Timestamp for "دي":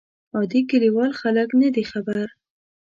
1.75-1.83